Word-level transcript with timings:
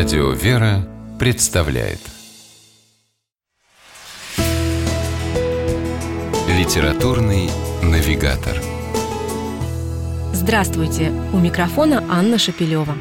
Радио 0.00 0.30
«Вера» 0.30 0.88
представляет 1.18 1.98
Литературный 6.48 7.50
навигатор 7.82 8.56
Здравствуйте! 10.32 11.12
У 11.34 11.36
микрофона 11.36 12.02
Анна 12.08 12.38
Шапилева. 12.38 12.94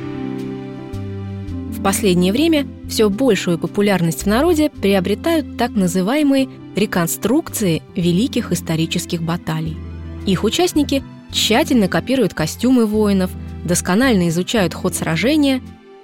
В 1.72 1.82
последнее 1.82 2.34
время 2.34 2.68
все 2.90 3.10
большую 3.10 3.58
популярность 3.58 4.24
в 4.24 4.28
народе 4.28 4.70
приобретают 4.70 5.58
так 5.58 5.72
называемые 5.72 6.50
реконструкции 6.76 7.82
великих 7.96 8.52
исторических 8.52 9.24
баталий. 9.24 9.78
Их 10.26 10.44
участники 10.44 11.02
тщательно 11.32 11.88
копируют 11.88 12.34
костюмы 12.34 12.86
воинов, 12.86 13.32
досконально 13.64 14.28
изучают 14.28 14.74
ход 14.74 14.96
сражения, 14.96 15.62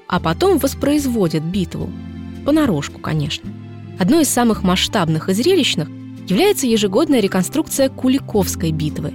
а 0.07 0.19
потом 0.19 0.57
воспроизводят 0.57 1.43
битву. 1.43 1.89
Понарошку, 2.45 2.99
конечно. 2.99 3.49
Одной 3.99 4.23
из 4.23 4.29
самых 4.29 4.63
масштабных 4.63 5.29
и 5.29 5.33
зрелищных 5.33 5.89
является 6.27 6.67
ежегодная 6.67 7.19
реконструкция 7.19 7.89
Куликовской 7.89 8.71
битвы. 8.71 9.13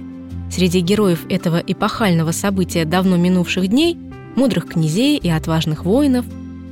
Среди 0.51 0.79
героев 0.79 1.25
этого 1.29 1.63
эпохального 1.65 2.31
события 2.31 2.83
давно 2.85 3.17
минувших 3.17 3.67
дней, 3.67 3.97
мудрых 4.35 4.67
князей 4.67 5.17
и 5.17 5.29
отважных 5.29 5.85
воинов, 5.85 6.25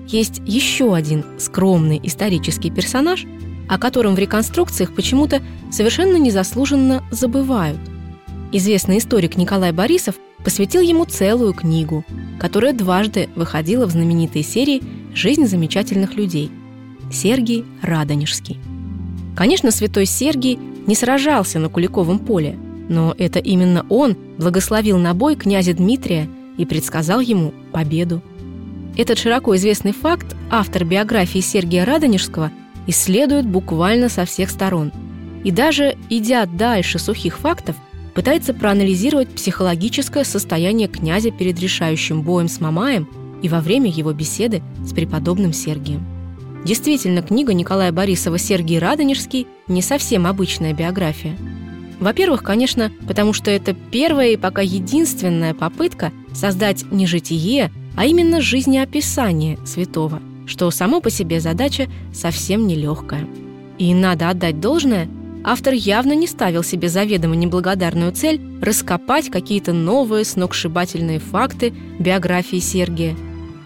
есть 0.08 0.42
еще 0.46 0.96
один 0.96 1.24
скромный 1.38 2.00
исторический 2.04 2.72
персонаж, 2.72 3.26
о 3.70 3.78
котором 3.78 4.16
в 4.16 4.20
реконструкциях 4.20 4.94
почему-то 4.96 5.42
совершенно 5.72 6.18
незаслуженно 6.18 7.04
забывают. 7.12 7.80
Известный 8.52 8.98
историк 8.98 9.38
Николай 9.38 9.72
Борисов 9.72 10.16
посвятил 10.44 10.82
ему 10.82 11.06
целую 11.06 11.54
книгу, 11.54 12.04
которая 12.40 12.74
дважды 12.74 13.30
выходила 13.36 13.86
в 13.86 13.92
знаменитой 13.92 14.42
серии 14.42 14.82
«Жизнь 15.14 15.46
замечательных 15.46 16.16
людей» 16.16 16.50
Сергий 17.12 17.64
Радонежский. 17.84 18.60
Конечно, 19.36 19.70
святой 19.70 20.08
Сергий 20.08 20.58
не 20.88 20.96
сражался 20.96 21.60
на 21.60 21.70
Куликовом 21.70 22.18
поле, 22.18 22.58
но 22.90 23.14
это 23.20 23.38
именно 23.38 23.86
он 23.88 24.18
благословил 24.40 24.98
на 24.98 25.14
бой 25.14 25.36
князя 25.36 25.74
Дмитрия 25.74 26.28
и 26.58 26.66
предсказал 26.66 27.20
ему 27.20 27.54
победу. 27.72 28.24
Этот 28.98 29.20
широко 29.20 29.56
известный 29.58 29.94
факт 29.94 30.36
автор 30.50 30.86
биографии 30.86 31.40
Сергия 31.40 31.86
Радонежского 31.86 32.52
исследует 32.88 33.46
буквально 33.46 34.10
со 34.10 34.26
всех 34.26 34.50
сторон. 34.50 34.92
И 35.44 35.52
даже, 35.52 35.96
идя 36.10 36.48
дальше 36.48 36.98
сухих 36.98 37.38
фактов, 37.38 37.76
пытается 38.14 38.54
проанализировать 38.54 39.30
психологическое 39.30 40.24
состояние 40.24 40.88
князя 40.88 41.32
перед 41.32 41.60
решающим 41.60 42.22
боем 42.22 42.48
с 42.48 42.60
Мамаем 42.60 43.08
и 43.42 43.50
во 43.50 43.62
время 43.62 43.90
его 43.90 44.12
беседы 44.14 44.62
с 44.86 44.94
преподобным 44.94 45.54
Сергием. 45.54 46.06
Действительно, 46.66 47.22
книга 47.22 47.54
Николая 47.54 47.92
Борисова 47.92 48.38
«Сергий 48.38 48.80
Радонежский» 48.80 49.48
не 49.68 49.82
совсем 49.82 50.28
обычная 50.28 50.74
биография. 50.74 51.38
Во-первых, 52.00 52.44
конечно, 52.44 52.92
потому 53.08 53.34
что 53.34 53.52
это 53.52 53.74
первая 53.74 54.30
и 54.30 54.38
пока 54.38 54.62
единственная 54.62 55.54
попытка 55.54 56.12
создать 56.34 56.86
не 56.92 57.06
житие, 57.06 57.72
а 57.96 58.06
именно 58.06 58.42
жизнеописание 58.42 59.58
святого, 59.66 60.22
что 60.46 60.72
само 60.72 61.02
по 61.02 61.10
себе 61.10 61.40
задача 61.40 61.88
совсем 62.14 62.68
нелегкая. 62.68 63.28
И 63.78 63.94
надо 63.94 64.30
отдать 64.30 64.60
должное, 64.60 65.10
автор 65.44 65.74
явно 65.74 66.14
не 66.14 66.28
ставил 66.28 66.64
себе 66.64 66.90
заведомо 66.90 67.36
неблагодарную 67.36 68.12
цель 68.12 68.42
раскопать 68.62 69.30
какие-то 69.30 69.74
новые 69.74 70.26
сногсшибательные 70.26 71.20
факты 71.20 71.74
биографии 72.00 72.60
Сергия. 72.60 73.16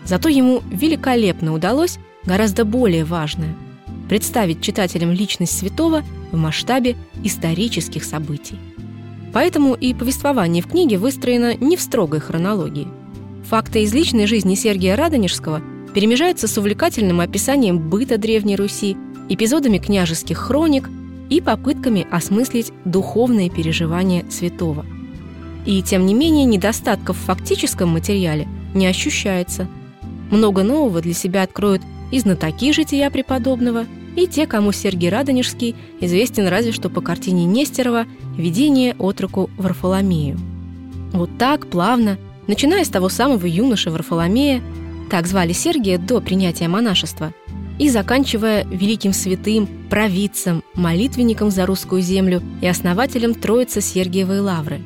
Зато 0.05 0.29
ему 0.29 0.61
великолепно 0.71 1.53
удалось 1.53 1.97
гораздо 2.25 2.65
более 2.65 3.05
важное– 3.05 3.55
представить 4.09 4.61
читателям 4.61 5.11
личность 5.11 5.57
святого 5.57 6.03
в 6.31 6.37
масштабе 6.37 6.95
исторических 7.23 8.03
событий. 8.03 8.57
Поэтому 9.33 9.73
и 9.73 9.93
повествование 9.93 10.61
в 10.61 10.67
книге 10.67 10.97
выстроено 10.97 11.55
не 11.55 11.75
в 11.75 11.81
строгой 11.81 12.19
хронологии. 12.19 12.87
Факты 13.49 13.83
из 13.83 13.93
личной 13.93 14.27
жизни 14.27 14.55
Сергия 14.55 14.95
Радонежского 14.95 15.61
перемежаются 15.93 16.47
с 16.47 16.57
увлекательным 16.57 17.19
описанием 17.19 17.89
быта 17.89 18.17
Древней 18.17 18.55
Руси, 18.55 18.95
эпизодами 19.29 19.79
княжеских 19.79 20.37
хроник 20.37 20.89
и 21.29 21.41
попытками 21.41 22.07
осмыслить 22.09 22.71
духовные 22.85 23.49
переживания 23.49 24.25
святого. 24.29 24.85
И 25.65 25.81
тем 25.81 26.05
не 26.05 26.13
менее 26.13 26.45
недостатков 26.45 27.17
в 27.17 27.25
фактическом 27.25 27.89
материале 27.89 28.47
не 28.73 28.87
ощущается. 28.87 29.67
Много 30.29 30.63
нового 30.63 31.01
для 31.01 31.13
себя 31.13 31.43
откроют 31.43 31.81
и 32.11 32.19
знатоки 32.19 32.73
жития 32.73 33.09
преподобного, 33.09 33.85
и 34.15 34.27
те, 34.27 34.45
кому 34.45 34.71
Сергий 34.71 35.09
Радонежский 35.09 35.75
известен 35.99 36.47
разве 36.47 36.71
что 36.71 36.89
по 36.89 37.01
картине 37.01 37.45
Нестерова 37.45 38.05
«Видение 38.37 38.95
от 38.99 39.19
руку 39.21 39.49
Варфоломею». 39.57 40.37
Вот 41.13 41.29
так, 41.37 41.67
плавно, 41.67 42.17
начиная 42.47 42.83
с 42.83 42.89
того 42.89 43.09
самого 43.09 43.45
юноши 43.45 43.89
Варфоломея, 43.89 44.61
так 45.09 45.27
звали 45.27 45.53
Сергия 45.53 45.97
до 45.97 46.21
принятия 46.21 46.67
монашества, 46.67 47.33
и 47.79 47.89
заканчивая 47.89 48.65
великим 48.65 49.13
святым, 49.13 49.67
провидцем, 49.89 50.63
молитвенником 50.73 51.51
за 51.51 51.65
русскую 51.65 52.01
землю 52.01 52.41
и 52.61 52.67
основателем 52.67 53.33
Троицы 53.33 53.81
Сергиевой 53.81 54.39
Лавры. 54.39 54.81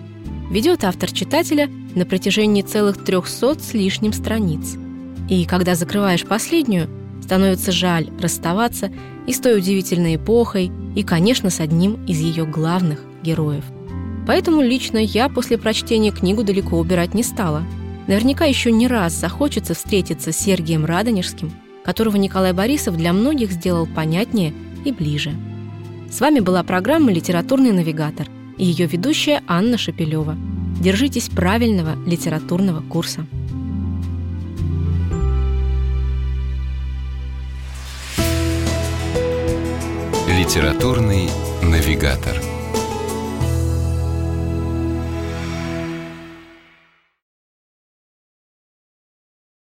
Ведет 0.49 0.83
автор 0.83 1.11
читателя 1.11 1.69
на 1.95 2.05
протяжении 2.05 2.61
целых 2.61 3.03
трехсот 3.03 3.61
с 3.61 3.73
лишним 3.73 4.13
страниц. 4.13 4.77
И 5.29 5.45
когда 5.45 5.75
закрываешь 5.75 6.25
последнюю, 6.25 6.89
Становится 7.27 7.73
жаль 7.73 8.09
расставаться 8.21 8.89
и 9.25 9.33
с 9.33 9.41
той 9.41 9.57
удивительной 9.57 10.15
эпохой, 10.15 10.71
и, 10.95 11.03
конечно, 11.03 11.49
с 11.49 11.59
одним 11.59 12.05
из 12.05 12.21
ее 12.21 12.45
главных 12.45 13.03
героев. 13.21 13.65
Поэтому 14.25 14.61
лично 14.61 14.97
я 14.97 15.27
после 15.27 15.57
прочтения 15.57 16.11
книгу 16.11 16.45
далеко 16.45 16.79
убирать 16.79 17.13
не 17.13 17.23
стала. 17.23 17.63
Наверняка 18.07 18.45
еще 18.45 18.71
не 18.71 18.87
раз 18.87 19.11
захочется 19.11 19.73
встретиться 19.73 20.31
с 20.31 20.37
Сергием 20.37 20.85
Радонежским, 20.85 21.51
которого 21.87 22.17
Николай 22.17 22.51
Борисов 22.51 22.97
для 22.97 23.13
многих 23.13 23.49
сделал 23.49 23.87
понятнее 23.87 24.53
и 24.83 24.91
ближе. 24.91 25.31
С 26.11 26.19
вами 26.19 26.41
была 26.41 26.61
программа 26.61 27.13
«Литературный 27.13 27.71
навигатор» 27.71 28.27
и 28.57 28.65
ее 28.65 28.87
ведущая 28.87 29.41
Анна 29.47 29.77
Шапилева. 29.77 30.35
Держитесь 30.81 31.29
правильного 31.29 31.95
литературного 32.05 32.81
курса. 32.81 33.25
Литературный 40.27 41.29
навигатор. 41.61 42.35